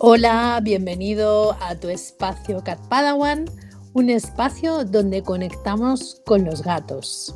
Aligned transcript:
Hola, 0.00 0.60
bienvenido 0.62 1.56
a 1.60 1.74
tu 1.74 1.88
espacio 1.88 2.62
Cat 2.62 2.78
Padawan, 2.88 3.46
un 3.94 4.10
espacio 4.10 4.84
donde 4.84 5.24
conectamos 5.24 6.22
con 6.24 6.44
los 6.44 6.62
gatos. 6.62 7.34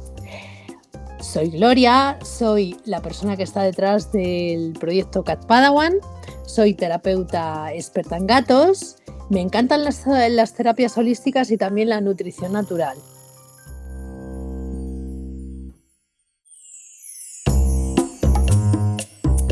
Soy 1.21 1.51
Gloria, 1.51 2.21
soy 2.23 2.77
la 2.85 3.03
persona 3.03 3.37
que 3.37 3.43
está 3.43 3.65
detrás 3.65 4.13
del 4.13 4.75
proyecto 4.79 5.25
Cat 5.25 5.45
Padawan, 5.47 5.95
soy 6.47 6.75
terapeuta 6.75 7.73
experta 7.75 8.17
en 8.17 8.29
gatos, 8.29 8.97
me 9.29 9.41
encantan 9.41 9.83
las, 9.83 10.07
las 10.07 10.55
terapias 10.55 10.97
holísticas 10.97 11.51
y 11.51 11.57
también 11.57 11.89
la 11.89 12.01
nutrición 12.01 12.53
natural. 12.53 12.97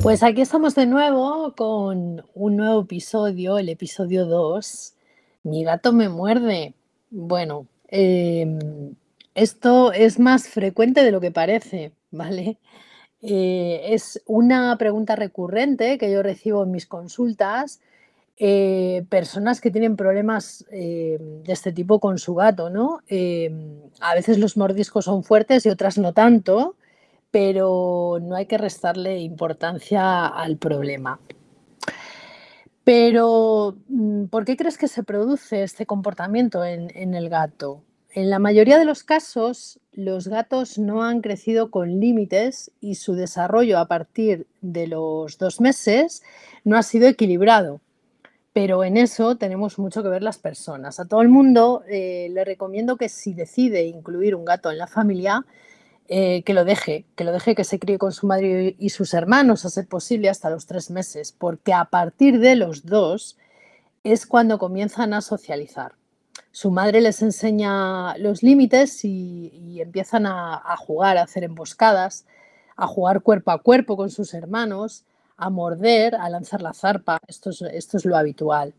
Pues 0.03 0.23
aquí 0.23 0.41
estamos 0.41 0.75
de 0.75 0.87
nuevo 0.87 1.55
con 1.55 2.25
un 2.35 2.57
nuevo 2.57 2.81
episodio, 2.81 3.59
el 3.59 3.69
episodio 3.69 4.25
2. 4.25 4.95
Mi 5.43 5.63
gato 5.63 5.93
me 5.93 6.09
muerde. 6.09 6.73
Bueno, 7.11 7.67
em, 7.89 8.95
esto 9.35 9.93
es 9.93 10.19
más 10.19 10.49
frecuente 10.49 11.05
de 11.05 11.13
lo 11.13 11.21
que 11.21 11.31
parece, 11.31 11.93
¿vale? 12.11 12.57
Eh, 13.21 13.89
es 13.93 14.23
una 14.25 14.77
pregunta 14.79 15.17
recurrente 15.17 15.99
que 15.99 16.11
yo 16.11 16.23
recibo 16.23 16.65
en 16.65 16.71
mis 16.71 16.87
consultas. 16.87 17.81
Eh, 18.39 19.05
personas 19.11 19.61
que 19.61 19.71
tienen 19.71 19.97
problemas 19.97 20.65
em, 20.71 21.43
de 21.43 21.53
este 21.53 21.73
tipo 21.73 22.01
con 22.01 22.19
su 22.19 22.35
gato, 22.35 22.71
¿no? 22.71 23.01
Em, 23.07 23.83
a 24.01 24.15
veces 24.15 24.39
los 24.39 24.57
mordiscos 24.57 25.05
son 25.05 25.25
fuertes 25.25 25.67
y 25.67 25.69
otras 25.69 25.99
no 25.99 26.15
tanto 26.15 26.77
pero 27.31 28.19
no 28.21 28.37
hay 28.37 28.47
que 28.47 28.59
restarle 28.59 29.19
importancia 29.21 30.27
al 30.27 30.57
problema. 30.57 31.21
Pero, 32.85 33.77
mm, 33.89 34.25
¿por 34.27 34.45
qué 34.45 34.57
crees 34.57 34.79
que 34.79 34.89
se 34.89 35.05
produce 35.05 35.63
este 35.63 35.87
comportamiento 35.87 36.65
en, 36.65 37.15
el 37.15 37.29
gato? 37.29 37.85
En 38.13 38.31
la 38.31 38.41
mayoría 38.41 38.79
de 38.79 38.85
los 38.85 39.05
casos, 39.05 39.79
los 39.93 40.27
gatos 40.27 40.79
no 40.79 41.05
han 41.05 41.21
crecido 41.21 41.71
con 41.71 42.01
límites 42.01 42.73
y 42.81 42.97
su 42.97 43.15
desarrollo 43.15 43.79
a 43.79 43.87
partir 43.87 44.49
de 44.61 44.89
los 44.89 45.39
dos 45.39 45.61
meses 45.61 46.23
no 46.65 46.77
ha 46.77 46.83
sido 46.83 47.07
equilibrado. 47.07 47.81
Pero 48.53 48.83
en 48.83 48.97
eso 48.97 49.37
tenemos 49.37 49.79
mucho 49.79 50.03
que 50.03 50.09
ver 50.09 50.25
las 50.25 50.39
personas. 50.39 50.99
A 50.99 51.07
todo 51.07 51.23
el 51.23 51.29
mundo 51.29 51.85
eh, 51.89 52.29
le 52.33 52.45
recomiendo 52.45 52.97
que 52.97 53.09
si 53.09 53.35
decide 53.35 53.85
incluir 53.85 54.35
un 54.35 54.45
gato 54.45 54.73
en 54.73 54.79
la 54.79 54.89
familia, 54.89 55.45
eh, 56.13 56.43
que 56.43 56.55
lo 56.55 56.65
deje, 56.65 57.07
que 57.15 57.23
lo 57.23 57.31
deje 57.31 57.55
que 57.55 57.63
se 57.63 57.79
críe 57.79 57.97
con 57.97 58.11
su 58.11 58.27
madre 58.27 58.75
y 58.81 58.91
sus 58.91 59.15
hermanos, 59.15 59.65
a 59.65 59.71
ser 59.71 59.87
posible, 59.87 60.29
hasta 60.29 60.51
los 60.51 60.67
tres 60.67 60.91
meses, 60.91 61.31
porque 61.31 61.73
a 61.73 61.85
partir 61.85 62.41
de 62.41 62.57
los 62.57 62.85
dos 62.85 63.39
es 64.03 64.27
cuando 64.27 64.59
comienzan 64.59 65.15
a 65.15 65.21
socializar. 65.21 65.93
Su 66.51 66.73
madre 66.73 67.01
les 67.01 67.23
enseña 67.23 68.19
los 68.19 68.43
límites 68.43 69.05
y, 69.05 69.81
empiezan 69.81 70.27
a, 70.27 70.77
jugar, 70.79 71.17
a 71.17 71.23
hacer 71.23 71.45
emboscadas, 71.45 72.27
a 72.77 72.89
jugar 72.89 73.23
cuerpo 73.23 73.53
a 73.53 73.63
cuerpo 73.63 73.97
con 73.97 74.11
sus 74.11 74.35
hermanos, 74.35 75.05
a 75.37 75.49
morder, 75.49 76.17
a 76.17 76.29
lanzar 76.29 76.61
la 76.61 76.73
zarpa. 76.73 77.21
Esto 77.29 77.51
es 77.51 78.05
lo 78.05 78.17
habitual. 78.17 78.75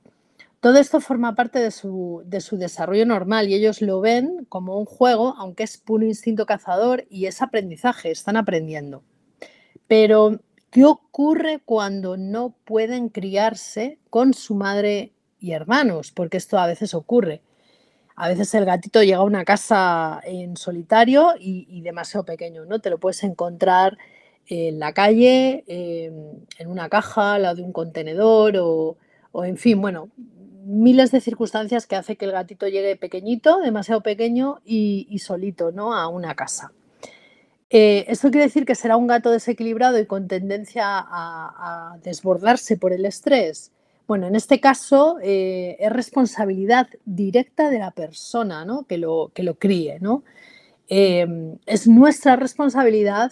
Todo 0.62 0.78
esto 0.78 1.02
forma 1.02 1.34
parte 1.34 1.58
de 1.58 1.72
su, 1.72 2.24
desarrollo 2.24 3.04
normal 3.08 3.50
y 3.50 3.56
ellos 3.56 3.82
lo 3.82 4.00
ven 4.00 4.46
como 4.48 4.78
un 4.78 4.86
juego, 4.86 5.34
aunque 5.40 5.64
es 5.64 5.80
puro 5.80 6.06
instinto 6.06 6.46
cazador 6.46 7.08
y 7.10 7.26
es 7.26 7.42
aprendizaje, 7.42 8.12
están 8.12 8.38
aprendiendo. 8.38 9.04
Pero, 9.88 10.40
¿qué 10.70 10.86
ocurre 10.86 11.62
cuando 11.66 12.16
no 12.16 12.56
pueden 12.64 13.10
criarse 13.10 13.98
con 14.12 14.36
su 14.36 14.54
madre 14.54 15.14
y 15.40 15.54
hermanos? 15.54 16.12
Porque 16.12 16.38
esto 16.38 16.60
a 16.60 16.68
veces 16.68 16.94
ocurre. 16.94 17.42
A 18.16 18.30
veces 18.30 18.54
el 18.54 18.66
gatito 18.66 19.02
llega 19.02 19.18
a 19.18 19.24
una 19.24 19.46
casa 19.46 20.22
en 20.24 20.58
solitario 20.58 21.34
y, 21.40 21.82
demasiado 21.82 22.24
pequeño, 22.24 22.66
¿no? 22.66 22.78
Te 22.78 22.92
lo 22.92 23.00
puedes 23.00 23.24
encontrar 23.24 23.98
en 24.46 24.78
la 24.78 24.94
calle, 24.94 25.64
en 25.68 26.68
una 26.68 26.88
caja, 26.88 27.34
al 27.34 27.42
lado 27.42 27.56
de 27.56 27.64
un 27.64 27.74
contenedor 27.74 28.58
o, 28.58 28.98
o 29.32 29.46
en 29.46 29.58
fin, 29.58 29.82
bueno, 29.82 30.10
miles 30.64 31.12
de 31.12 31.22
circunstancias 31.22 31.88
que 31.88 31.96
hace 31.96 32.16
que 32.16 32.26
el 32.26 32.32
gatito 32.32 32.68
llegue 32.68 32.96
pequeñito, 32.96 33.60
demasiado 33.60 34.02
pequeño 34.02 34.62
y, 34.66 35.18
solito 35.20 35.72
¿no? 35.72 35.94
a 35.94 36.08
una 36.08 36.36
casa. 36.36 36.72
Eh, 37.70 38.06
esto 38.10 38.30
quiere 38.32 38.48
decir 38.48 38.66
que 38.66 38.76
será 38.76 38.98
un 38.98 39.08
gato 39.08 39.32
desequilibrado 39.32 39.98
y 39.98 40.06
con 40.06 40.28
tendencia 40.28 40.84
a, 40.86 41.98
desbordarse 42.04 42.78
por 42.78 42.94
el 42.94 43.06
estrés. 43.06 43.72
Bueno, 44.08 44.28
en 44.28 44.36
este 44.36 44.60
caso 44.60 45.18
eh, 45.22 45.78
es 45.80 45.92
responsabilidad 45.92 46.88
directa 47.06 47.70
de 47.70 47.80
la 47.80 47.92
persona 47.92 48.66
¿no? 48.66 48.84
que, 48.84 48.98
lo, 48.98 49.32
que 49.34 49.44
lo 49.44 49.56
críe. 49.56 50.00
¿no? 50.02 50.24
Eh, 50.90 51.56
es 51.66 51.88
nuestra 51.88 52.36
responsabilidad 52.36 53.32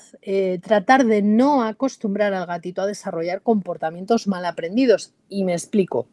tratar 0.61 1.06
de 1.06 1.22
no 1.22 1.63
acostumbrar 1.63 2.34
al 2.34 2.46
gatito 2.46 2.81
a 2.81 2.88
desarrollar 2.88 3.41
comportamientos 3.41 4.25
mal 4.25 4.46
aprendidos. 4.46 5.13
Y 5.28 5.44
me 5.44 5.53
explico. 5.53 6.07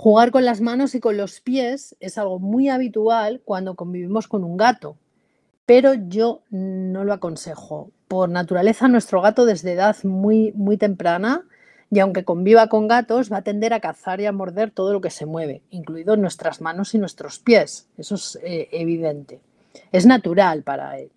Jugar 0.00 0.30
con 0.30 0.44
las 0.44 0.60
manos 0.60 0.94
y 0.94 1.00
con 1.00 1.16
los 1.16 1.40
pies 1.40 1.96
es 1.98 2.18
algo 2.18 2.38
muy 2.38 2.68
habitual 2.68 3.42
cuando 3.44 3.74
convivimos 3.74 4.28
con 4.28 4.44
un 4.44 4.56
gato, 4.56 4.96
pero 5.66 5.92
yo 5.94 6.42
no 6.50 7.02
lo 7.02 7.12
aconsejo. 7.12 7.90
Por 8.06 8.28
naturaleza, 8.28 8.86
nuestro 8.86 9.20
gato 9.20 9.44
desde 9.44 9.72
edad 9.72 9.96
muy, 10.04 10.52
muy 10.52 10.76
temprana, 10.76 11.48
y 11.90 11.98
aunque 11.98 12.22
conviva 12.22 12.68
con 12.68 12.86
gatos, 12.86 13.32
va 13.32 13.38
a 13.38 13.42
tender 13.42 13.72
a 13.72 13.80
cazar 13.80 14.20
y 14.20 14.26
a 14.26 14.32
morder 14.32 14.70
todo 14.70 14.92
lo 14.92 15.00
que 15.00 15.10
se 15.10 15.26
mueve, 15.26 15.62
incluido 15.70 16.16
nuestras 16.16 16.60
manos 16.60 16.94
y 16.94 16.98
nuestros 16.98 17.40
pies. 17.40 17.88
Eso 17.98 18.14
es 18.14 18.38
eh, 18.44 18.68
evidente. 18.70 19.40
Es 19.90 20.06
natural 20.06 20.62
para 20.62 20.96
él. 20.96 21.10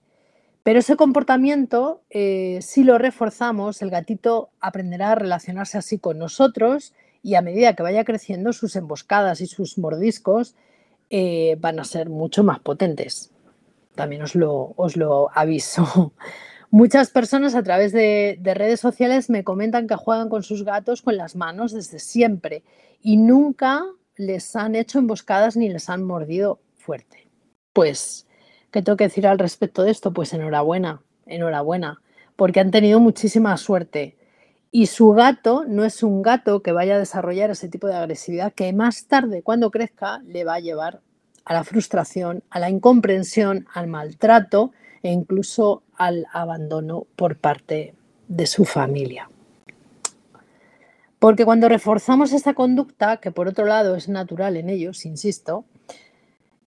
Pero 0.64 0.80
ese 0.80 0.96
comportamiento, 0.96 2.02
eh, 2.10 2.58
si 2.64 2.84
lo 2.84 2.98
reforzamos, 2.98 3.84
el 3.84 3.92
gatito 3.92 4.50
aprenderá 4.60 5.12
a 5.12 5.16
relacionarse 5.16 5.78
así 5.78 6.00
con 6.00 6.18
nosotros 6.18 6.94
y 7.24 7.36
a 7.36 7.42
medida 7.42 7.76
que 7.76 7.84
vaya 7.84 8.04
creciendo 8.04 8.54
sus 8.54 8.76
emboscadas 8.76 9.42
y 9.42 9.48
sus 9.48 9.78
mordiscos 9.78 10.56
eh, 11.10 11.58
van 11.60 11.80
a 11.80 11.84
ser 11.84 12.10
mucho 12.10 12.44
más 12.44 12.60
potentes. 12.60 13.32
También 13.96 14.22
os 14.22 14.36
lo, 14.36 14.74
os 14.78 14.96
lo 14.96 15.30
aviso. 15.34 16.14
Muchas 16.74 17.10
personas 17.10 17.54
a 17.54 17.64
través 17.64 17.92
de, 17.92 18.40
redes 18.42 18.80
sociales 18.80 19.30
me 19.30 19.44
comentan 19.44 19.88
que 19.88 19.96
juegan 19.98 20.30
con 20.30 20.42
sus 20.42 20.64
gatos 20.64 21.02
con 21.02 21.18
las 21.18 21.36
manos 21.36 21.74
desde 21.74 22.00
siempre 22.00 22.64
y 23.02 23.18
nunca 23.18 23.84
les 24.16 24.56
han 24.56 24.76
hecho 24.76 25.00
emboscadas 25.00 25.58
ni 25.58 25.68
les 25.68 25.90
han 25.90 26.02
mordido 26.02 26.62
fuerte. 26.78 27.28
Pues, 27.74 28.26
¿qué 28.72 28.82
tengo 28.82 28.96
que 28.96 29.04
decir 29.04 29.28
al 29.28 29.38
respecto 29.38 29.84
de 29.84 29.92
esto? 29.92 30.14
Pues 30.14 30.32
enhorabuena, 30.32 31.02
enhorabuena, 31.26 32.02
porque 32.38 32.62
han 32.62 32.72
tenido 32.72 33.02
muchísima 33.02 33.58
suerte. 33.58 34.16
Y 34.72 34.86
su 34.86 35.10
gato 35.12 35.66
no 35.68 35.84
es 35.84 36.02
un 36.02 36.22
gato 36.22 36.62
que 36.62 36.72
vaya 36.72 36.96
a 36.96 37.00
desarrollar 37.00 37.50
ese 37.50 37.68
tipo 37.68 37.88
de 37.88 37.96
agresividad 37.96 38.54
que 38.54 38.72
más 38.72 39.06
tarde, 39.06 39.44
cuando 39.44 39.70
crezca, 39.70 40.20
le 40.20 40.46
va 40.46 40.56
a 40.56 40.60
llevar 40.62 41.02
a 41.44 41.54
la 41.54 41.66
frustración, 41.66 42.44
a 42.50 42.60
la 42.60 42.70
incomprensión, 42.70 43.68
al 43.74 43.88
maltrato 43.88 44.72
e 45.04 45.12
incluso 45.12 45.84
al 45.98 46.26
abandono 46.32 47.06
por 47.18 47.36
parte 47.38 47.96
de 48.30 48.48
su 48.48 48.64
familia. 48.64 49.30
Porque 51.20 51.46
cuando 51.46 51.68
reforzamos 51.68 52.32
esta 52.32 52.54
conducta, 52.54 53.18
que 53.18 53.32
por 53.32 53.48
otro 53.48 53.66
lado 53.66 53.96
es 53.96 54.08
natural 54.08 54.56
en 54.56 54.70
ellos, 54.70 55.06
insisto, 55.06 55.66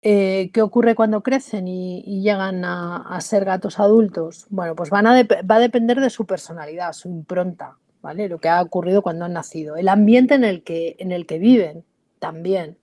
eh, 0.03 0.51
¿qué 0.53 0.61
ocurre 0.61 0.95
cuando 0.95 1.23
crecen 1.23 1.67
y, 1.67 2.21
llegan 2.21 2.63
a, 2.63 3.19
ser 3.21 3.43
gatos 3.43 3.79
adultos? 3.79 4.45
Bueno, 4.49 4.75
pues 4.75 4.89
van 4.89 5.05
va 5.05 5.55
a 5.55 5.59
depender 5.59 5.99
de 5.99 6.09
su 6.09 6.25
personalidad, 6.25 6.93
su 6.93 7.09
impronta, 7.09 7.75
lo 8.01 8.39
que 8.39 8.49
ha 8.49 8.61
ocurrido 8.61 9.01
cuando 9.01 9.25
han 9.25 9.33
nacido, 9.33 9.75
el 9.75 9.89
ambiente 9.89 10.35
en 10.35 10.43
el 10.43 10.63
que, 10.63 10.95
en 10.99 11.11
el 11.11 11.25
que 11.25 11.39
viven 11.39 11.83
también, 12.19 12.77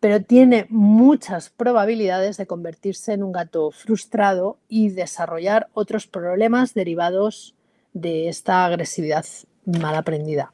pero 0.00 0.20
tiene 0.20 0.66
muchas 0.68 1.50
probabilidades 1.50 2.36
de 2.36 2.46
convertirse 2.46 3.12
en 3.12 3.22
un 3.22 3.30
gato 3.30 3.70
frustrado 3.70 4.58
y 4.68 4.90
desarrollar 4.90 5.68
otros 5.74 6.08
problemas 6.08 6.74
derivados 6.74 7.54
de 7.92 8.28
esta 8.28 8.64
agresividad 8.64 9.24
mal 9.64 9.94
aprendida. 9.94 10.52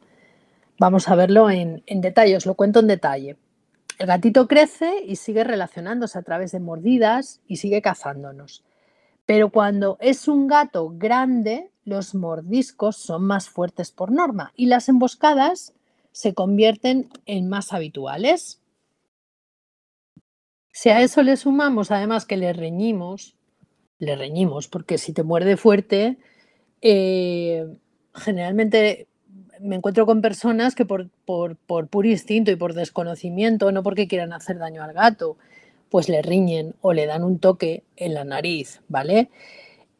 Vamos 0.78 1.08
a 1.08 1.14
verlo 1.14 1.50
en, 1.50 1.82
en 1.86 2.00
detalle, 2.02 2.36
os 2.36 2.44
lo 2.44 2.54
cuento 2.54 2.80
en 2.80 2.88
detalle. 2.88 3.36
El 3.98 4.06
gatito 4.06 4.46
crece 4.46 5.02
y 5.04 5.16
sigue 5.16 5.44
relacionándose 5.44 6.18
a 6.18 6.22
través 6.22 6.52
de 6.52 6.60
mordidas 6.60 7.40
y 7.48 7.56
sigue 7.56 7.80
cazándonos. 7.80 8.62
Pero 9.28 9.50
cuando 9.50 9.98
es 10.00 10.26
un 10.26 10.46
gato 10.46 10.88
grande, 10.96 11.70
los 11.84 12.14
mordiscos 12.14 12.96
son 12.96 13.24
más 13.24 13.50
fuertes 13.50 13.90
por 13.90 14.10
norma 14.10 14.54
y 14.56 14.64
las 14.64 14.88
emboscadas 14.88 15.74
se 16.12 16.32
convierten 16.32 17.10
en 17.26 17.46
más 17.46 17.74
habituales. 17.74 18.62
Si 20.72 20.88
a 20.88 21.02
eso 21.02 21.22
le 21.22 21.36
sumamos 21.36 21.90
además 21.90 22.24
que 22.24 22.38
le 22.38 22.54
reñimos, 22.54 23.36
le 23.98 24.16
reñimos, 24.16 24.66
porque 24.66 24.96
si 24.96 25.12
te 25.12 25.24
muerde 25.24 25.58
fuerte, 25.58 26.16
eh, 26.80 27.66
generalmente 28.14 29.08
me 29.60 29.76
encuentro 29.76 30.06
con 30.06 30.22
personas 30.22 30.74
que 30.74 30.86
por, 30.86 31.10
por, 31.26 31.56
por 31.56 31.88
puro 31.88 32.08
instinto 32.08 32.50
y 32.50 32.56
por 32.56 32.72
desconocimiento, 32.72 33.72
no 33.72 33.82
porque 33.82 34.08
quieran 34.08 34.32
hacer 34.32 34.56
daño 34.56 34.82
al 34.82 34.94
gato, 34.94 35.36
pues 35.90 36.08
le 36.08 36.22
riñen 36.22 36.74
o 36.80 36.92
le 36.92 37.06
dan 37.06 37.24
un 37.24 37.38
toque 37.38 37.84
en 37.96 38.14
la 38.14 38.24
nariz, 38.24 38.80
¿vale? 38.88 39.30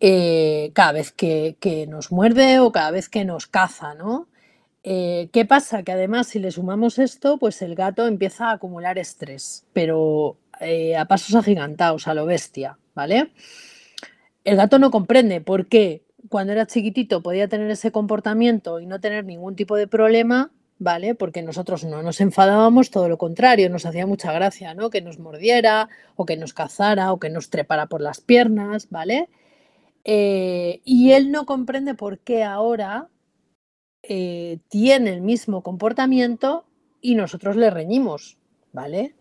Eh, 0.01 0.71
cada 0.75 0.93
vez 0.93 1.13
que, 1.13 1.87
nos 1.89 2.13
muerde 2.13 2.61
o 2.61 2.71
cada 2.73 2.91
vez 2.91 3.09
que 3.09 3.25
nos 3.25 3.47
caza, 3.47 3.95
¿no? 3.95 4.29
Eh, 4.85 5.29
¿Qué 5.33 5.45
pasa? 5.45 5.83
Que 5.83 5.93
además 5.93 6.29
si 6.29 6.39
le 6.39 6.51
sumamos 6.53 6.99
esto, 6.99 7.39
pues 7.39 7.63
el 7.63 7.75
gato 7.75 8.07
empieza 8.07 8.51
a 8.51 8.53
acumular 8.53 8.99
estrés, 8.99 9.67
pero 9.73 10.37
eh, 10.61 10.97
a 10.97 11.07
pasos 11.07 11.35
agigantados, 11.35 12.07
a 12.09 12.15
lo 12.15 12.27
bestia, 12.27 12.79
¿vale? 12.95 13.33
El 14.45 14.57
gato 14.57 14.79
no 14.79 14.91
comprende 14.91 15.41
por 15.41 15.67
qué 15.67 16.03
cuando 16.29 16.53
era 16.53 16.67
chiquitito 16.67 17.23
podía 17.23 17.49
tener 17.49 17.71
ese 17.71 17.93
comportamiento 17.93 18.81
y 18.81 18.87
no 18.87 19.01
tener 19.01 19.25
ningún 19.25 19.57
tipo 19.57 19.77
de 19.77 19.87
problema, 19.87 20.51
¿vale? 20.79 21.15
Porque 21.15 21.43
nosotros 21.43 21.85
no 21.85 22.03
nos 22.03 22.21
enfadábamos, 22.21 22.91
todo 22.91 23.09
lo 23.09 23.19
contrario, 23.19 23.71
nos 23.71 23.87
hacía 23.87 24.07
mucha 24.07 24.33
gracia, 24.33 24.75
¿no? 24.75 24.91
Que 24.91 25.03
nos 25.03 25.19
mordiera 25.19 25.89
o 26.17 26.25
que 26.25 26.37
nos 26.37 26.55
cazara 26.55 27.13
o 27.13 27.19
que 27.19 27.31
nos 27.31 27.51
trepara 27.51 27.87
por 27.87 28.01
las 28.01 28.21
piernas, 28.21 28.89
¿vale? 28.91 29.29
Eh, 30.05 30.81
y 30.85 31.13
él 31.13 31.31
no 31.31 31.47
comprende 31.47 31.95
por 31.95 32.21
qué 32.21 32.45
ahora 32.45 33.09
eh, 34.03 34.59
tiene 34.69 35.13
el 35.13 35.21
mismo 35.21 35.63
comportamiento 35.63 36.65
y 37.01 37.15
nosotros 37.15 37.57
le 37.57 37.71
reñimos, 37.71 38.39
¿vale? 38.73 39.15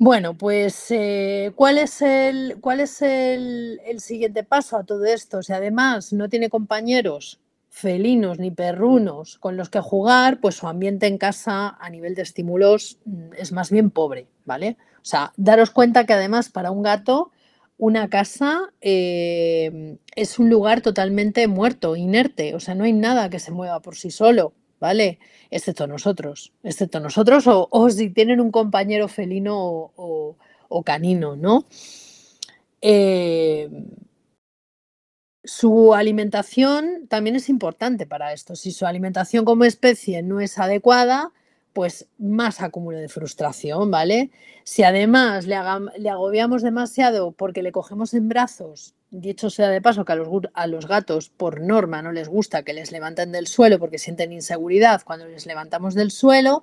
Bueno, 0.00 0.34
pues, 0.38 0.90
eh, 0.90 1.52
¿cuál 1.56 1.78
es, 1.78 2.02
el, 2.02 2.58
cuál 2.60 2.80
es 2.80 3.02
el, 3.02 3.80
el, 3.84 3.98
siguiente 4.00 4.44
paso 4.44 4.76
a 4.76 4.84
todo 4.84 5.04
esto? 5.04 5.42
Si 5.42 5.52
además 5.52 6.12
no 6.12 6.28
tiene 6.28 6.48
compañeros 6.50 7.40
felinos 7.68 8.38
ni 8.38 8.50
perrunos 8.50 9.38
con 9.38 9.56
los 9.56 9.68
que 9.70 9.80
jugar, 9.80 10.40
pues 10.40 10.56
su 10.56 10.68
ambiente 10.68 11.06
en 11.06 11.18
casa 11.18 11.76
a 11.80 11.90
nivel 11.90 12.14
de 12.14 12.22
estímulos 12.22 12.98
mm, 13.04 13.34
es 13.36 13.52
más 13.52 13.70
bien 13.70 13.90
pobre, 13.90 14.26
¿vale? 14.44 14.76
O 14.96 15.04
sea, 15.04 15.32
daros 15.36 15.70
cuenta 15.70 16.04
que 16.04 16.12
además 16.12 16.48
para 16.48 16.70
un 16.70 16.82
gato 16.82 17.30
una 17.78 18.10
casa 18.10 18.72
eh, 18.80 19.96
es 20.16 20.38
un 20.38 20.50
lugar 20.50 20.80
totalmente 20.80 21.46
muerto, 21.46 21.94
inerte, 21.94 22.54
o 22.54 22.60
sea, 22.60 22.74
no 22.74 22.84
hay 22.84 22.92
nada 22.92 23.30
que 23.30 23.38
se 23.38 23.52
mueva 23.52 23.80
por 23.80 23.94
sí 23.94 24.10
solo, 24.10 24.52
¿vale? 24.80 25.20
Excepto 25.50 25.86
nosotros, 25.86 26.52
excepto 26.64 26.98
nosotros 26.98 27.44
o, 27.46 27.90
si 27.90 28.10
tienen 28.10 28.40
un 28.40 28.50
compañero 28.50 29.06
felino 29.06 29.92
o, 29.96 30.36
canino, 30.84 31.36
¿no? 31.36 31.66
Eh, 32.80 33.68
su 35.48 35.94
alimentación 35.94 37.06
también 37.08 37.34
es 37.34 37.48
importante 37.48 38.06
para 38.06 38.34
esto. 38.34 38.54
Si 38.54 38.70
su 38.70 38.84
alimentación 38.84 39.46
como 39.46 39.64
especie 39.64 40.22
no 40.22 40.40
es 40.40 40.58
adecuada, 40.58 41.32
pues 41.72 42.06
más 42.18 42.60
acúmulo 42.60 42.98
de 42.98 43.08
frustración, 43.08 43.90
¿vale? 43.90 44.30
Si 44.64 44.82
además 44.82 45.46
le, 45.46 45.56
agobiamos 45.56 46.60
demasiado 46.60 47.32
porque 47.32 47.62
le 47.62 47.72
cogemos 47.72 48.12
en 48.12 48.28
brazos, 48.28 48.94
dicho 49.10 49.48
sea 49.48 49.70
de 49.70 49.80
paso 49.80 50.04
que 50.04 50.12
a 50.12 50.16
los, 50.16 50.28
a 50.52 50.66
los, 50.66 50.86
gatos 50.86 51.30
por 51.30 51.62
norma 51.62 52.02
no 52.02 52.12
les 52.12 52.28
gusta 52.28 52.62
que 52.62 52.74
les 52.74 52.92
levanten 52.92 53.32
del 53.32 53.46
suelo 53.46 53.78
porque 53.78 53.96
sienten 53.96 54.34
inseguridad 54.34 55.00
cuando 55.02 55.28
les 55.28 55.46
levantamos 55.46 55.94
del 55.94 56.10
suelo 56.10 56.62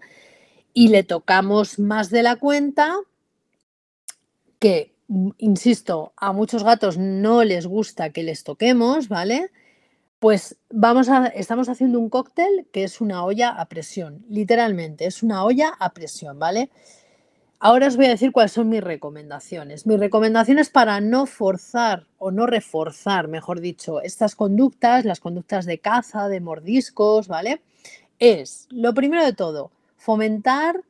y 0.76 0.90
le 0.90 1.02
tocamos 1.02 1.80
más 1.80 2.12
de 2.12 2.22
la 2.22 2.36
cuenta, 2.36 2.94
que, 4.60 4.94
insisto, 5.38 6.13
a 6.18 6.34
muchos 6.34 6.63
gatos 6.63 6.98
no 6.98 7.44
les 7.44 7.68
gusta 7.68 8.10
que 8.10 8.24
les 8.24 8.44
toquemos, 8.44 9.10
¿vale? 9.10 9.52
Pues 10.19 10.57
vamos 10.69 11.10
a, 11.10 11.28
estamos 11.28 11.69
haciendo 11.69 12.00
un 12.00 12.10
cóctel 12.10 12.68
que 12.72 12.84
es 12.84 13.02
una 13.02 13.24
olla 13.24 13.50
a 13.50 13.66
presión, 13.66 14.25
literalmente, 14.30 15.06
es 15.06 15.24
una 15.24 15.44
olla 15.44 15.74
a 15.80 15.94
presión, 15.94 16.40
¿vale? 16.40 16.69
Ahora 17.60 17.88
os 17.88 17.96
voy 17.96 18.06
a 18.06 18.10
decir 18.10 18.31
cuáles 18.31 18.52
son 18.52 18.69
mis 18.69 18.84
recomendaciones. 18.84 19.88
Mis 19.88 20.00
recomendaciones 20.00 20.69
para 20.69 21.00
no 21.00 21.25
forzar 21.25 22.06
o 22.18 22.30
no 22.30 22.46
reforzar, 22.46 23.28
mejor 23.28 23.62
dicho, 23.62 24.01
estas 24.01 24.36
conductas, 24.36 25.06
las 25.06 25.19
conductas 25.19 25.66
de 25.66 25.80
caza, 25.80 26.28
de 26.28 26.42
mordiscos, 26.42 27.28
¿vale? 27.28 27.62
Es, 28.19 28.68
lo 28.69 28.94
primero 28.94 29.24
de 29.24 29.34
todo, 29.34 29.72
fomentar 29.98 30.84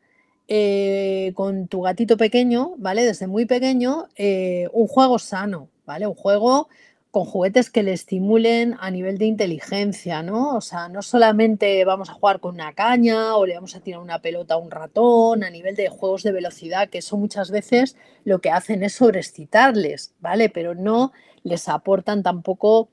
eh, 0.47 1.31
con 1.35 1.67
tu 1.67 1.81
gatito 1.81 2.17
pequeño, 2.17 2.73
¿vale? 2.77 3.03
Desde 3.03 3.27
muy 3.27 3.45
pequeño, 3.45 4.07
eh, 4.15 4.69
un 4.73 4.87
juego 4.87 5.19
sano, 5.19 5.69
¿vale? 5.85 6.07
Un 6.07 6.15
juego 6.15 6.69
con 7.15 7.23
juguetes 7.23 7.69
que 7.69 7.81
le 7.81 7.93
estimulen 7.93 8.75
a 8.79 8.91
nivel 8.91 9.17
de 9.17 9.25
inteligencia, 9.25 10.21
¿no? 10.21 10.55
O 10.57 10.61
sea, 10.61 10.89
no 10.89 11.01
solamente 11.01 11.85
vamos 11.85 12.09
a 12.09 12.13
jugar 12.13 12.41
con 12.41 12.55
una 12.55 12.73
caña 12.73 13.37
o 13.37 13.45
le 13.45 13.55
vamos 13.55 13.73
a 13.75 13.79
tirar 13.79 14.01
una 14.01 14.19
pelota 14.19 14.55
a 14.55 14.57
un 14.57 14.69
ratón, 14.69 15.43
a 15.45 15.49
nivel 15.49 15.77
de 15.77 15.87
juegos 15.87 16.23
de 16.23 16.33
velocidad, 16.33 16.89
que 16.89 16.97
eso 16.97 17.15
muchas 17.15 17.51
veces 17.51 17.95
lo 18.25 18.39
que 18.39 18.51
hacen 18.51 18.83
es 18.83 18.95
sobreexcitarles, 18.95 20.13
¿vale? 20.19 20.49
Pero 20.49 20.75
no 20.75 21.13
les 21.43 21.69
aportan 21.69 22.21
tampoco 22.21 22.89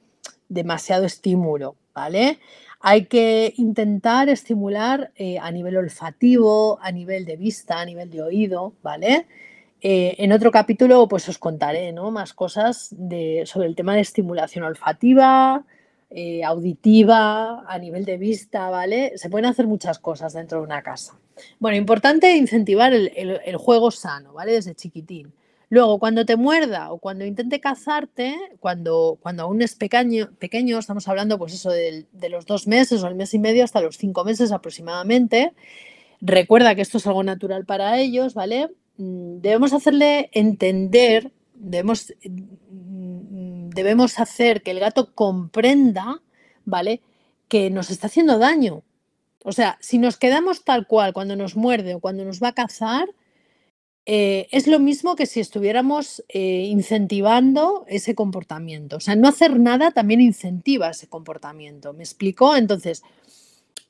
demasiado 0.49 1.05
estímulo, 1.05 1.75
¿vale? 1.93 2.39
Hay 2.85 3.07
que 3.07 3.55
intentar 3.57 4.29
estimular 4.29 5.13
eh, 5.15 5.39
a 5.39 5.53
nivel 5.53 5.77
olfativo, 5.77 6.81
a 6.83 6.91
nivel 6.91 7.25
de 7.25 7.37
vista, 7.37 7.79
a 7.79 7.85
nivel 7.85 8.11
de 8.11 8.23
oído, 8.23 8.75
¿vale? 8.83 9.27
Eh, 9.81 10.17
en 10.19 10.33
otro 10.33 10.51
capítulo 10.51 11.09
pues 11.09 11.29
os 11.29 11.39
contaré 11.39 11.93
¿no? 11.93 12.11
más 12.11 12.33
cosas 12.33 12.95
sobre 13.45 13.67
el 13.67 13.75
tema 13.77 13.95
de 13.95 14.01
estimulación 14.01 14.65
olfativa, 14.65 15.65
eh, 16.11 16.43
auditiva, 16.45 17.65
a 17.67 17.79
nivel 17.79 18.05
de 18.05 18.19
vista, 18.19 18.69
¿vale? 18.69 19.13
Se 19.17 19.31
pueden 19.31 19.47
hacer 19.47 19.69
muchas 19.69 20.01
cosas 20.01 20.33
dentro 20.33 20.59
de 20.59 20.65
una 20.65 20.83
casa. 20.83 21.17
Bueno, 21.61 21.77
importante 21.77 22.37
incentivar 22.37 22.93
el, 22.93 23.57
juego 23.57 23.93
sano, 23.93 24.33
¿vale? 24.33 24.53
Desde 24.53 24.75
chiquitín. 24.75 25.33
Luego, 25.73 25.99
cuando 25.99 26.27
te 26.27 26.37
muerda 26.37 26.93
o 26.93 26.99
cuando 26.99 27.25
intente 27.25 27.59
cazarte, 27.59 28.37
cuando, 28.61 29.17
cuando 29.23 29.45
aún 29.45 29.63
es 29.63 29.75
pequeño, 29.75 30.29
pequeño, 30.39 30.79
estamos 30.79 31.09
hablando 31.09 31.39
pues 31.39 31.55
eso 31.55 31.71
de, 31.71 32.05
de 32.13 32.29
los 32.29 32.45
dos 32.45 32.67
meses 32.67 33.03
o 33.03 33.09
el 33.09 33.15
mes 33.15 33.33
y 33.33 33.39
medio 33.39 33.65
hasta 33.65 33.81
los 33.81 33.97
cinco 33.97 34.23
meses 34.23 34.53
aproximadamente, 34.53 35.55
recuerda 36.21 36.75
que 36.75 36.83
esto 36.83 36.99
es 36.99 37.07
algo 37.07 37.23
natural 37.23 37.65
para 37.65 37.99
ellos, 37.99 38.35
¿vale? 38.35 38.69
Mm, 38.99 39.41
debemos 39.41 39.73
hacerle 39.73 40.29
entender, 40.35 41.33
debemos, 41.55 42.13
mm, 42.23 43.71
debemos 43.71 44.21
hacer 44.21 44.63
que 44.63 44.73
el 44.73 44.79
gato 44.79 45.15
comprenda, 45.15 46.21
¿vale? 46.67 47.01
Que 47.49 47.71
nos 47.71 47.91
está 47.91 48.09
haciendo 48.09 48.39
daño. 48.39 48.83
O 49.43 49.53
sea, 49.53 49.79
si 49.81 49.97
nos 49.97 50.19
quedamos 50.19 50.65
tal 50.65 50.87
cual 50.87 51.15
cuando 51.15 51.35
nos 51.35 51.57
muerde 51.57 51.95
o 51.95 52.01
cuando 52.01 52.27
nos 52.27 52.43
va 52.43 52.49
a 52.49 52.55
cazar, 52.55 53.09
eh, 54.05 54.49
es 54.51 54.67
lo 54.67 54.81
mismo 54.81 55.15
que 55.15 55.27
si 55.27 55.41
estuviéramos 55.41 56.25
eh, 56.29 56.67
incentivando 56.69 57.85
ese 57.87 58.15
comportamiento. 58.15 58.97
O 58.97 59.01
sea, 59.01 59.15
no 59.17 59.29
hacer 59.29 59.59
nada 59.59 59.93
también 59.93 60.21
incentiva 60.21 60.91
ese 60.91 61.09
comportamiento. 61.09 61.93
¿Me 61.93 62.03
explico? 62.03 62.57
Entonces, 62.57 63.03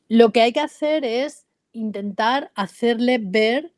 lo 0.09 0.31
que 0.33 0.42
hay 0.42 0.52
que 0.52 0.61
hacer 0.61 1.04
es 1.04 1.47
intentar 1.73 2.50
hacerle 2.54 3.19
ver 3.19 3.73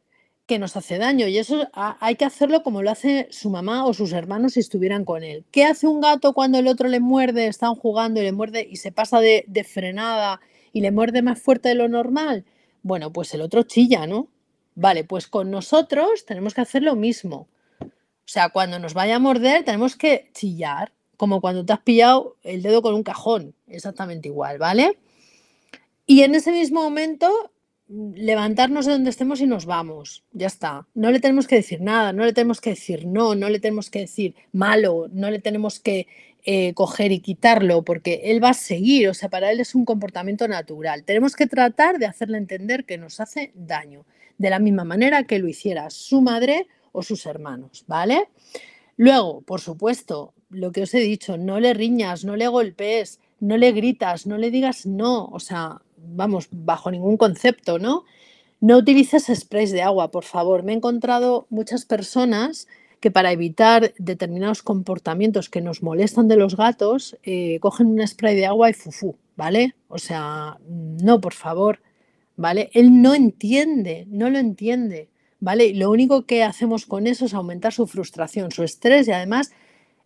que 0.46 0.58
nos 0.58 0.76
hace 0.76 0.98
daño 0.98 1.26
y 1.26 1.38
eso 1.38 1.68
hay 1.72 2.16
que 2.16 2.24
hacerlo 2.26 2.62
como 2.62 2.82
lo 2.82 2.90
hace 2.90 3.28
su 3.30 3.48
mamá 3.48 3.86
o 3.86 3.94
sus 3.94 4.12
hermanos 4.12 4.54
si 4.54 4.60
estuvieran 4.60 5.04
con 5.04 5.22
él. 5.22 5.44
¿Qué 5.50 5.64
hace 5.64 5.86
un 5.86 6.00
gato 6.00 6.34
cuando 6.34 6.58
el 6.58 6.66
otro 6.66 6.88
le 6.88 7.00
muerde, 7.00 7.46
están 7.46 7.74
jugando 7.74 8.20
y 8.20 8.24
le 8.24 8.32
muerde 8.32 8.66
y 8.68 8.76
se 8.76 8.92
pasa 8.92 9.20
de, 9.20 9.44
frenada 9.64 10.40
y 10.72 10.82
le 10.82 10.90
muerde 10.90 11.22
más 11.22 11.40
fuerte 11.40 11.70
de 11.70 11.76
lo 11.76 11.88
normal? 11.88 12.44
Bueno, 12.82 13.10
pues 13.12 13.32
el 13.32 13.40
otro 13.40 13.62
chilla, 13.62 14.06
¿no? 14.06 14.28
Vale, 14.74 15.04
pues 15.04 15.26
con 15.28 15.50
nosotros 15.50 16.24
tenemos 16.26 16.54
que 16.54 16.60
hacer 16.60 16.82
lo 16.82 16.96
mismo. 16.96 17.48
O 17.80 18.26
sea, 18.26 18.48
cuando 18.48 18.78
nos 18.78 18.94
vaya 18.94 19.16
a 19.16 19.20
morder 19.20 19.64
tenemos 19.64 19.96
que 19.96 20.30
chillar, 20.32 20.92
como 21.16 21.40
cuando 21.40 21.64
te 21.64 21.72
has 21.72 21.80
pillado 21.80 22.36
el 22.42 22.62
dedo 22.62 22.82
con 22.82 22.94
un 22.94 23.02
cajón, 23.02 23.54
exactamente 23.68 24.28
igual, 24.28 24.58
¿vale? 24.58 24.98
Y 26.06 26.22
en 26.22 26.34
ese 26.34 26.50
mismo 26.50 26.82
momento 26.82 27.50
levantarnos 27.88 28.86
de 28.86 28.92
donde 28.92 29.10
estemos 29.10 29.40
y 29.40 29.46
nos 29.46 29.66
vamos. 29.66 30.24
Ya 30.32 30.46
está. 30.46 30.86
No 30.94 31.10
le 31.10 31.20
tenemos 31.20 31.46
que 31.46 31.56
decir 31.56 31.80
nada, 31.80 32.12
no 32.12 32.24
le 32.24 32.32
tenemos 32.32 32.60
que 32.60 32.70
decir 32.70 33.06
no, 33.06 33.34
no 33.34 33.48
le 33.48 33.60
tenemos 33.60 33.90
que 33.90 34.00
decir 34.00 34.34
malo, 34.52 35.08
no 35.12 35.30
le 35.30 35.38
tenemos 35.38 35.80
que 35.80 36.06
eh, 36.44 36.74
coger 36.74 37.10
y 37.10 37.20
quitarlo, 37.20 37.82
porque 37.82 38.20
él 38.24 38.42
va 38.42 38.50
a 38.50 38.54
seguir, 38.54 39.08
o 39.08 39.14
sea, 39.14 39.30
para 39.30 39.50
él 39.50 39.60
es 39.60 39.74
un 39.74 39.84
comportamiento 39.84 40.46
natural. 40.46 41.04
Tenemos 41.04 41.36
que 41.36 41.46
tratar 41.46 41.98
de 41.98 42.06
hacerle 42.06 42.38
entender 42.38 42.84
que 42.84 42.98
nos 42.98 43.18
hace 43.20 43.52
daño, 43.54 44.04
de 44.36 44.50
la 44.50 44.58
misma 44.58 44.84
manera 44.84 45.24
que 45.24 45.38
lo 45.38 45.48
hiciera 45.48 45.88
su 45.90 46.20
madre 46.20 46.66
o 46.92 47.02
sus 47.02 47.24
hermanos, 47.26 47.84
¿vale? 47.86 48.28
Luego, 48.96 49.40
por 49.40 49.60
supuesto, 49.60 50.34
lo 50.50 50.70
que 50.70 50.82
os 50.82 50.94
he 50.94 51.00
dicho, 51.00 51.36
no 51.36 51.60
le 51.60 51.74
riñas, 51.74 52.24
no 52.24 52.36
le 52.36 52.46
golpees, 52.46 53.20
no 53.40 53.56
le 53.56 53.72
gritas, 53.72 54.26
no 54.26 54.38
le 54.38 54.50
digas 54.50 54.86
no, 54.86 55.26
o 55.26 55.40
sea, 55.40 55.80
vamos, 55.96 56.48
bajo 56.50 56.90
ningún 56.90 57.16
concepto, 57.16 57.78
¿no? 57.78 58.04
No 58.60 58.78
utilices 58.78 59.30
sprays 59.34 59.72
de 59.72 59.82
agua, 59.82 60.10
por 60.10 60.24
favor. 60.24 60.62
Me 60.62 60.72
he 60.72 60.76
encontrado 60.76 61.46
muchas 61.50 61.84
personas 61.84 62.66
que 63.04 63.10
para 63.10 63.32
evitar 63.32 63.92
determinados 63.98 64.62
comportamientos 64.62 65.50
que 65.50 65.60
nos 65.60 65.82
molestan 65.82 66.26
de 66.26 66.36
los 66.36 66.56
gatos, 66.56 67.18
eh, 67.22 67.58
cogen 67.60 67.88
un 67.88 68.06
spray 68.06 68.34
de 68.34 68.46
agua 68.46 68.70
y 68.70 68.72
fufú, 68.72 69.18
¿vale? 69.36 69.74
O 69.88 69.98
sea, 69.98 70.56
no, 70.66 71.20
por 71.20 71.34
favor, 71.34 71.80
¿vale? 72.34 72.70
Él 72.72 73.02
no 73.02 73.14
entiende, 73.14 74.06
no 74.08 74.30
lo 74.30 74.38
entiende, 74.38 75.10
¿vale? 75.38 75.74
lo 75.74 75.90
único 75.90 76.24
que 76.24 76.42
hacemos 76.42 76.86
con 76.86 77.06
eso 77.06 77.26
es 77.26 77.34
aumentar 77.34 77.74
su 77.74 77.86
frustración, 77.86 78.50
su 78.50 78.62
estrés 78.62 79.06
y 79.06 79.12
además 79.12 79.52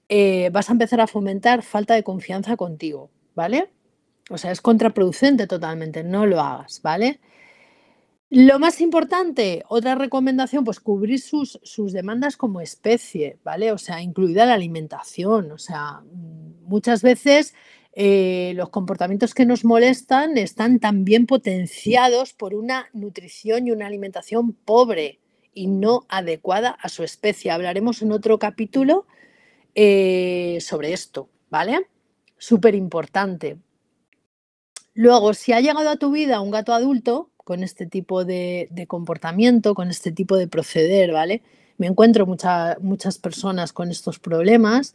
eh, 0.08 0.50
vas 0.52 0.68
a 0.68 0.72
empezar 0.72 1.00
a 1.00 1.06
fomentar 1.06 1.62
falta 1.62 1.94
de 1.94 2.02
confianza 2.02 2.56
contigo, 2.56 3.10
¿vale? 3.36 3.70
O 4.28 4.38
sea, 4.38 4.50
es 4.50 4.60
contraproducente 4.60 5.46
totalmente, 5.46 6.02
no 6.02 6.26
lo 6.26 6.40
hagas, 6.40 6.82
¿vale? 6.82 7.20
Lo 8.30 8.58
más 8.58 8.82
importante, 8.82 9.64
otra 9.68 9.94
recomendación, 9.94 10.62
pues 10.62 10.80
cubrir 10.80 11.18
sus, 11.18 11.58
sus, 11.62 11.92
demandas 11.92 12.36
como 12.36 12.60
especie, 12.60 13.38
¿vale? 13.42 13.72
O 13.72 13.78
sea, 13.78 14.02
incluida 14.02 14.44
la 14.44 14.52
alimentación. 14.52 15.50
O 15.50 15.56
sea, 15.56 16.02
muchas 16.62 17.02
veces 17.02 17.54
eh, 17.94 18.52
los 18.54 18.68
comportamientos 18.68 19.32
que 19.32 19.46
nos 19.46 19.64
molestan 19.64 20.36
están 20.36 20.78
también 20.78 21.26
potenciados 21.26 22.34
por 22.34 22.54
una 22.54 22.90
nutrición 22.92 23.66
y 23.66 23.70
una 23.70 23.86
alimentación 23.86 24.52
pobre 24.52 25.20
y 25.54 25.66
no 25.66 26.06
adecuada 26.10 26.70
a 26.70 26.90
su 26.90 27.04
especie. 27.04 27.50
Hablaremos 27.50 28.02
en 28.02 28.12
otro 28.12 28.38
capítulo 28.38 29.06
eh, 29.74 30.58
sobre 30.60 30.92
esto, 30.92 31.30
¿vale? 31.48 31.88
Súper 32.36 32.74
importante. 32.74 33.56
Luego, 34.92 35.32
si 35.32 35.52
ha 35.52 35.60
llegado 35.60 35.88
a 35.88 35.96
tu 35.96 36.10
vida 36.10 36.40
un 36.40 36.50
gato 36.50 36.74
adulto, 36.74 37.27
con 37.48 37.64
este 37.64 37.86
tipo 37.86 38.26
de, 38.26 38.68
comportamiento, 38.88 39.72
con 39.74 39.88
este 39.88 40.12
tipo 40.12 40.36
de 40.36 40.48
proceder, 40.48 41.12
¿vale? 41.12 41.40
Me 41.78 41.86
encuentro 41.86 42.26
muchas 42.26 43.18
personas 43.18 43.72
con 43.72 43.90
estos 43.90 44.18
problemas. 44.18 44.94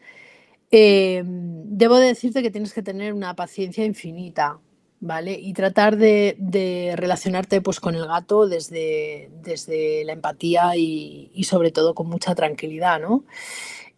Em, 0.70 1.64
debo 1.66 1.98
decirte 1.98 2.44
que 2.44 2.52
tienes 2.52 2.72
que 2.72 2.84
tener 2.84 3.12
una 3.14 3.36
paciencia 3.36 3.84
infinita, 3.84 4.60
¿vale? 5.00 5.34
Y 5.34 5.54
tratar 5.54 5.98
de, 5.98 6.94
relacionarte 6.96 7.60
pues, 7.60 7.80
con 7.80 7.96
el 7.96 8.06
gato 8.06 8.48
desde, 8.48 9.32
desde 9.42 10.06
la 10.06 10.14
empatía 10.14 10.78
y, 10.78 11.44
sobre 11.46 11.72
todo 11.72 11.96
con 11.96 12.08
mucha 12.08 12.36
tranquilidad, 12.36 13.02
¿no? 13.02 13.24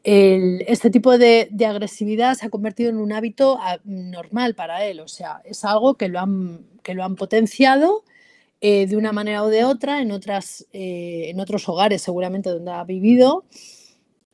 este 0.05 0.91
tipo 0.91 1.17
de, 1.17 1.50
agresividad 1.67 2.35
se 2.35 2.45
ha 2.45 2.50
convertido 2.50 2.91
en 2.91 2.97
un 3.00 3.12
hábito 3.12 3.59
normal 3.83 4.53
para 4.55 4.85
él, 4.85 5.01
o 5.01 5.09
sea, 5.09 5.41
es 5.43 5.65
algo 5.65 5.95
que 5.95 6.07
lo 6.07 6.19
han, 6.19 6.63
que 6.83 6.93
lo 6.93 7.03
han 7.03 7.15
potenciado 7.15 8.03
eh, 8.67 8.88
de 8.88 8.98
una 8.98 9.12
manera 9.12 9.43
o 9.43 9.50
de 9.50 9.63
otra 9.63 10.01
en, 10.01 10.12
otras, 10.12 10.65
eh, 10.74 11.29
en 11.29 11.39
otros 11.39 11.69
hogares 11.69 12.01
seguramente 12.01 12.50
donde 12.50 12.72
ha 12.72 12.84
vivido 12.84 13.45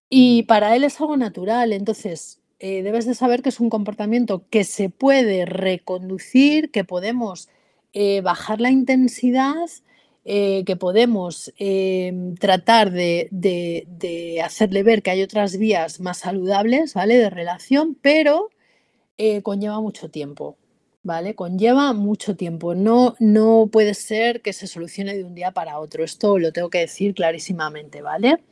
y 0.10 0.44
para 0.44 0.74
él 0.74 0.86
es 0.86 1.02
algo 1.02 1.18
natural. 1.18 1.74
Entonces, 1.74 2.40
eh, 2.60 2.82
debes 2.82 3.06
de 3.06 3.14
saber 3.14 3.42
que 3.42 3.50
es 3.50 3.60
un 3.60 3.70
comportamiento 3.70 4.46
que 4.50 4.64
se 4.64 4.88
puede 4.90 5.46
reconducir, 5.46 6.72
que 6.72 6.86
podemos 6.86 7.50
bajar 8.24 8.62
la 8.62 8.72
intensidad, 8.72 9.68
que 10.24 10.78
podemos 10.80 11.54
tratar 12.40 12.92
de, 12.92 13.28
de, 13.32 14.42
hacerle 14.42 14.84
ver 14.84 15.04
que 15.04 15.12
hay 15.12 15.24
otras 15.24 15.58
vías 15.58 16.00
más 16.00 16.20
saludables, 16.20 16.94
¿vale? 16.94 17.18
De 17.18 17.30
relación, 17.30 17.98
pero 18.02 18.50
conlleva 19.44 19.82
mucho 19.82 20.10
tiempo. 20.10 20.56
¿Vale? 21.04 21.36
Conlleva 21.36 21.94
mucho 21.94 22.36
tiempo. 22.36 22.76
No, 22.76 23.16
no 23.20 23.70
puede 23.72 23.94
ser 23.94 24.42
que 24.42 24.54
se 24.54 24.68
solucione 24.68 25.16
de 25.16 25.24
un 25.24 25.36
día 25.36 25.52
para 25.52 25.80
otro. 25.80 26.04
Esto 26.04 26.38
lo 26.38 26.52
tengo 26.52 26.70
que 26.70 26.80
decir 26.80 27.14
clarísimamente, 27.14 28.02
¿vale? 28.02 28.44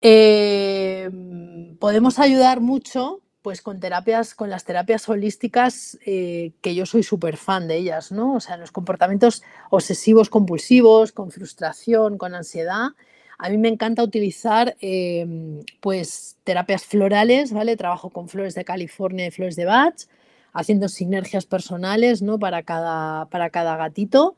Em, 0.00 1.76
podemos 1.78 2.18
ayudar 2.18 2.60
mucho 2.60 3.20
pues 3.42 3.60
con 3.60 3.80
terapias, 3.80 4.34
con 4.36 4.50
las 4.50 4.64
terapias 4.64 5.08
holísticas, 5.08 5.98
eh, 6.06 6.52
que 6.60 6.76
yo 6.76 6.86
soy 6.86 7.02
súper 7.02 7.36
fan 7.36 7.66
de 7.66 7.76
ellas, 7.76 8.12
¿no? 8.12 8.34
O 8.34 8.40
sea, 8.40 8.56
los 8.56 8.70
comportamientos 8.70 9.42
obsesivos 9.70 10.30
compulsivos, 10.30 11.10
con 11.10 11.32
frustración, 11.32 12.18
con 12.18 12.36
ansiedad. 12.36 12.90
A 13.38 13.48
mí 13.50 13.58
me 13.58 13.68
encanta 13.68 14.04
utilizar 14.04 14.76
em, 14.80 15.60
pues 15.80 16.36
terapias 16.44 16.84
florales, 16.84 17.52
¿vale? 17.52 17.76
Trabajo 17.76 18.10
con 18.10 18.28
flores 18.28 18.54
de 18.54 18.64
California 18.64 19.26
y 19.26 19.30
flores 19.32 19.56
de 19.56 19.64
Bach 19.64 20.06
haciendo 20.52 20.88
sinergias 20.88 21.46
personales 21.46 22.22
¿no? 22.22 22.38
para, 22.38 22.62
cada, 22.62 23.26
para 23.26 23.50
cada 23.50 23.76
gatito. 23.76 24.36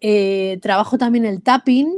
Eh, 0.00 0.58
trabajo 0.62 0.98
también 0.98 1.26
el 1.26 1.42
tapping, 1.42 1.94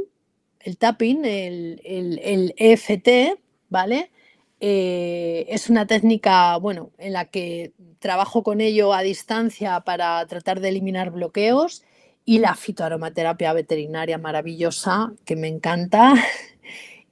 el 0.59 0.77
tapping, 0.77 1.25
el, 1.25 1.81
el, 1.83 2.53
EFT, 2.57 3.39
¿vale? 3.69 4.11
Eh, 4.59 5.45
es 5.49 5.69
una 5.69 5.87
técnica, 5.87 6.57
bueno, 6.57 6.91
en 6.97 7.13
la 7.13 7.25
que 7.25 7.73
trabajo 7.99 8.43
con 8.43 8.61
ello 8.61 8.93
a 8.93 9.01
distancia 9.01 9.81
para 9.81 10.25
tratar 10.27 10.59
de 10.59 10.69
eliminar 10.69 11.11
bloqueos 11.11 11.83
y 12.25 12.39
la 12.39 12.55
fitoaromaterapia 12.55 13.51
veterinaria 13.53 14.17
maravillosa, 14.17 15.13
que 15.25 15.35
me 15.35 15.47
encanta, 15.47 16.13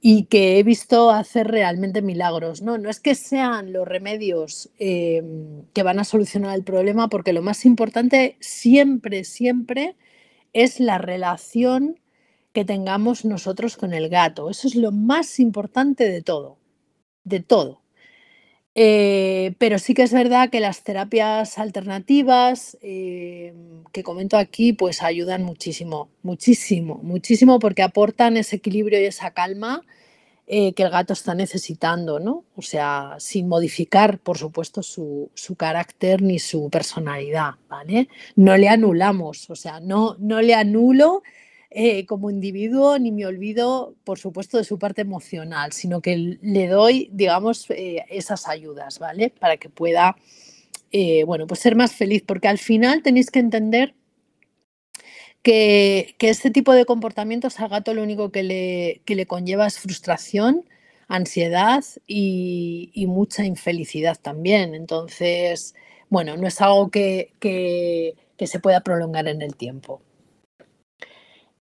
y 0.01 0.25
que 0.25 0.58
he 0.60 0.63
visto 0.63 1.12
hacer 1.12 1.48
realmente 1.48 2.01
milagros. 2.01 2.62
No, 2.63 2.77
no 2.79 2.89
es 2.89 3.00
que 3.00 3.13
sean 3.15 3.72
los 3.72 3.88
remedios 3.88 4.72
em, 4.79 5.63
que 5.74 5.84
van 5.84 6.00
a 6.00 6.03
solucionar 6.03 6.55
el 6.55 6.63
problema, 6.63 7.08
porque 7.08 7.34
lo 7.34 7.43
más 7.43 7.65
importante 7.65 8.36
siempre, 8.39 9.24
siempre 9.24 9.96
es 10.53 10.79
la 10.79 10.98
relación 10.98 12.00
que 12.53 12.65
tengamos 12.65 13.25
nosotros 13.25 13.77
con 13.77 13.93
el 13.93 14.10
gato. 14.10 14.50
Eso 14.50 14.67
es 14.67 14.75
lo 14.75 14.91
más 14.91 15.39
importante 15.39 16.10
de 16.10 16.22
todo, 16.24 16.58
de 17.24 17.41
todo. 17.41 17.80
Eh, 18.73 19.53
pero 19.57 19.79
sí 19.79 19.93
que 19.93 20.03
es 20.03 20.13
verdad 20.13 20.49
que 20.49 20.61
las 20.61 20.83
terapias 20.83 21.59
alternativas 21.59 22.77
em, 22.81 23.83
que 23.91 24.01
comento 24.03 24.37
aquí, 24.37 24.71
pues 24.71 25.03
ayudan 25.03 25.43
muchísimo, 25.43 26.09
muchísimo, 26.23 26.99
muchísimo 27.03 27.59
porque 27.59 27.81
aportan 27.83 28.37
ese 28.37 28.57
equilibrio 28.57 29.01
y 29.01 29.05
esa 29.05 29.31
calma 29.31 29.83
eh, 30.47 30.73
que 30.73 30.83
el 30.83 30.89
gato 30.89 31.13
está 31.13 31.35
necesitando, 31.35 32.19
¿no? 32.19 32.45
O 32.55 32.61
sea, 32.61 33.15
sin 33.19 33.47
modificar, 33.47 34.19
por 34.19 34.37
supuesto, 34.37 34.83
su, 34.83 35.29
carácter 35.57 36.21
ni 36.21 36.39
su 36.39 36.69
personalidad, 36.69 37.55
¿vale? 37.69 38.09
No 38.35 38.57
le 38.57 38.67
anulamos, 38.69 39.49
o 39.49 39.55
sea, 39.55 39.79
no, 39.79 40.15
no 40.19 40.41
le 40.41 40.53
anulo 40.55 41.23
eh, 41.73 42.05
como 42.05 42.29
individuo, 42.29 42.99
ni 42.99 43.13
me 43.13 43.25
olvido, 43.25 43.95
por 44.03 44.19
supuesto, 44.19 44.57
de 44.57 44.65
su 44.65 44.77
parte 44.77 45.01
emocional, 45.01 45.71
sino 45.71 46.01
que 46.01 46.37
le 46.41 46.67
doy, 46.67 47.09
digamos, 47.13 47.69
eh, 47.69 48.03
esas 48.09 48.49
ayudas, 48.49 48.99
¿vale? 48.99 49.29
Para 49.29 49.55
que 49.55 49.69
pueda, 49.69 50.17
eh, 50.91 51.23
bueno, 51.23 51.47
pues 51.47 51.61
ser 51.61 51.75
más 51.75 51.93
feliz, 51.95 52.23
porque 52.27 52.49
al 52.49 52.57
final 52.57 53.03
tenéis 53.03 53.31
que 53.31 53.39
entender 53.39 53.95
que, 55.43 56.15
este 56.19 56.51
tipo 56.51 56.73
de 56.73 56.85
comportamientos 56.85 57.59
al 57.59 57.69
gato 57.69 57.93
lo 57.93 58.03
único 58.03 58.31
que 58.31 58.43
le, 58.43 59.01
le 59.05 59.25
conlleva 59.25 59.67
es 59.67 59.79
frustración, 59.79 60.65
ansiedad 61.07 61.83
y, 62.07 62.91
mucha 63.07 63.45
infelicidad 63.45 64.17
también. 64.21 64.75
Entonces, 64.75 65.75
bueno, 66.09 66.37
no 66.37 66.47
es 66.47 66.61
algo 66.61 66.89
que, 66.91 67.33
que 67.39 68.47
se 68.47 68.59
pueda 68.59 68.81
prolongar 68.81 69.27
en 69.27 69.41
el 69.41 69.55
tiempo. 69.55 70.01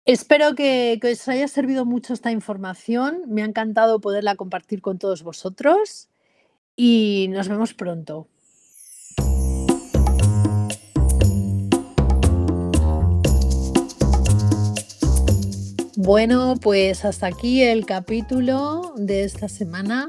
Espero 0.08 0.54
que, 0.54 0.98
os 1.04 1.28
haya 1.28 1.46
servido 1.48 1.84
mucho 1.84 2.14
esta 2.14 2.30
información. 2.30 3.24
Me 3.26 3.42
ha 3.42 3.44
encantado 3.44 4.00
poderla 4.00 4.36
compartir 4.36 4.80
con 4.80 4.96
todos 4.96 5.22
vosotros 5.22 6.08
y 6.76 7.26
nos 7.28 7.46
vemos 7.46 7.74
pronto. 7.74 8.26
Bueno, 15.96 16.54
pues 16.58 17.04
hasta 17.04 17.26
aquí 17.26 17.62
el 17.62 17.84
capítulo 17.84 18.94
de 18.96 19.24
esta 19.24 19.50
semana. 19.50 20.08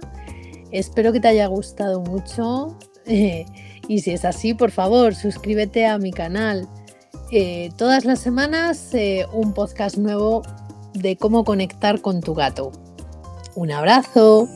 Espero 0.71 1.11
que 1.11 1.19
te 1.19 1.27
haya 1.27 1.47
gustado 1.47 1.99
mucho. 1.99 2.79
y 3.05 3.99
si 3.99 4.11
es 4.11 4.23
así, 4.23 4.53
por 4.53 4.71
favor, 4.71 5.13
suscríbete 5.13 5.87
a 5.87 5.97
mi 5.97 6.13
canal 6.13 6.69
eh, 7.31 7.71
todas 7.77 8.05
las 8.05 8.19
semanas 8.19 8.93
eh, 8.93 9.25
un 9.31 9.53
podcast 9.53 9.97
nuevo 9.97 10.41
de 10.93 11.15
cómo 11.17 11.43
conectar 11.43 12.01
con 12.01 12.21
tu 12.21 12.33
gato. 12.33 12.71
Un 13.55 13.71
abrazo. 13.71 14.47